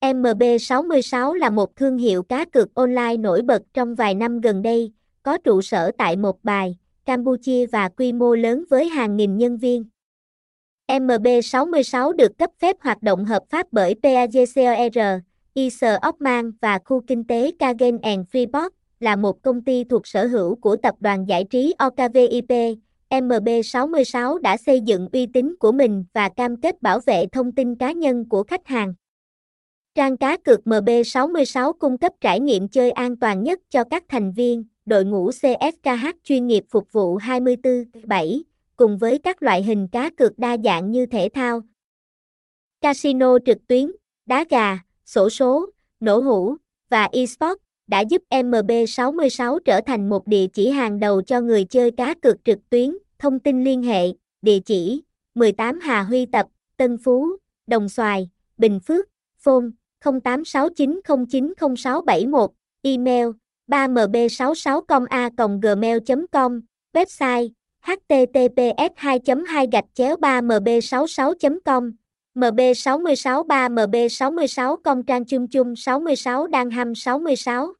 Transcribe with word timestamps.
MB66 0.00 1.34
là 1.34 1.50
một 1.50 1.76
thương 1.76 1.98
hiệu 1.98 2.22
cá 2.22 2.44
cược 2.44 2.74
online 2.74 3.16
nổi 3.16 3.42
bật 3.42 3.62
trong 3.74 3.94
vài 3.94 4.14
năm 4.14 4.40
gần 4.40 4.62
đây, 4.62 4.92
có 5.22 5.38
trụ 5.38 5.62
sở 5.62 5.90
tại 5.98 6.16
một 6.16 6.44
bài, 6.44 6.76
Campuchia 7.04 7.66
và 7.66 7.88
quy 7.88 8.12
mô 8.12 8.34
lớn 8.34 8.64
với 8.70 8.88
hàng 8.88 9.16
nghìn 9.16 9.36
nhân 9.36 9.56
viên. 9.56 9.84
MB66 10.88 12.12
được 12.12 12.38
cấp 12.38 12.50
phép 12.58 12.76
hoạt 12.80 13.02
động 13.02 13.24
hợp 13.24 13.42
pháp 13.50 13.66
bởi 13.72 13.94
PAGCOR, 14.02 15.22
ISR 15.54 15.84
Ockman 16.08 16.52
và 16.60 16.78
khu 16.84 17.00
kinh 17.06 17.24
tế 17.24 17.50
Kagen 17.58 17.98
and 17.98 18.26
Freeport, 18.32 18.70
là 19.00 19.16
một 19.16 19.42
công 19.42 19.64
ty 19.64 19.84
thuộc 19.84 20.06
sở 20.06 20.26
hữu 20.26 20.54
của 20.54 20.76
tập 20.76 20.94
đoàn 21.00 21.28
giải 21.28 21.44
trí 21.44 21.74
OKVIP. 21.78 22.78
MB66 23.10 24.38
đã 24.38 24.56
xây 24.56 24.80
dựng 24.80 25.08
uy 25.12 25.26
tín 25.26 25.54
của 25.60 25.72
mình 25.72 26.04
và 26.12 26.28
cam 26.28 26.56
kết 26.56 26.82
bảo 26.82 27.00
vệ 27.06 27.26
thông 27.32 27.52
tin 27.52 27.74
cá 27.74 27.92
nhân 27.92 28.28
của 28.28 28.42
khách 28.42 28.66
hàng. 28.66 28.94
Trang 29.94 30.16
cá 30.16 30.36
cược 30.36 30.60
MB66 30.64 31.72
cung 31.72 31.98
cấp 31.98 32.12
trải 32.20 32.40
nghiệm 32.40 32.68
chơi 32.68 32.90
an 32.90 33.16
toàn 33.16 33.42
nhất 33.42 33.60
cho 33.68 33.84
các 33.84 34.04
thành 34.08 34.32
viên, 34.32 34.64
đội 34.86 35.04
ngũ 35.04 35.30
CSKH 35.30 36.06
chuyên 36.24 36.46
nghiệp 36.46 36.64
phục 36.70 36.92
vụ 36.92 37.18
24/7, 37.18 38.42
cùng 38.76 38.98
với 38.98 39.18
các 39.18 39.42
loại 39.42 39.62
hình 39.62 39.88
cá 39.88 40.10
cược 40.10 40.38
đa 40.38 40.56
dạng 40.64 40.90
như 40.90 41.06
thể 41.06 41.28
thao, 41.34 41.62
casino 42.80 43.38
trực 43.46 43.66
tuyến, 43.66 43.92
đá 44.26 44.44
gà, 44.50 44.78
sổ 45.06 45.30
số, 45.30 45.66
nổ 46.00 46.18
hũ 46.18 46.56
và 46.88 47.08
eSports 47.12 47.62
đã 47.86 48.00
giúp 48.00 48.22
MB66 48.30 49.58
trở 49.58 49.80
thành 49.80 50.08
một 50.08 50.26
địa 50.26 50.46
chỉ 50.52 50.70
hàng 50.70 51.00
đầu 51.00 51.22
cho 51.22 51.40
người 51.40 51.64
chơi 51.64 51.90
cá 51.90 52.14
cược 52.14 52.44
trực 52.44 52.58
tuyến. 52.70 52.96
Thông 53.18 53.38
tin 53.38 53.64
liên 53.64 53.82
hệ, 53.82 54.06
địa 54.42 54.58
chỉ 54.58 55.02
18 55.34 55.80
Hà 55.80 56.02
Huy 56.02 56.26
Tập, 56.26 56.46
Tân 56.76 56.98
Phú, 56.98 57.26
Đồng 57.66 57.88
Xoài, 57.88 58.28
Bình 58.58 58.80
Phước, 58.80 59.06
phone 59.38 59.64
0869090671, 60.04 62.48
email 62.82 63.32
3mb66com 63.68 65.06
a 65.10 65.30
gmail.com, 65.62 66.60
website 66.94 67.52
https 67.82 68.92
2 68.96 69.20
2 69.46 69.66
3 70.20 70.40
mb 70.40 70.68
66 70.82 71.60
com 71.64 71.92
MB66 72.34 73.44
3 73.44 73.68
MB66 73.68 74.76
công 74.84 75.02
trang 75.02 75.24
chung 75.24 75.48
chung 75.48 75.76
66 75.76 76.46
đang 76.46 76.70
hăm 76.70 76.94
66 76.94 77.79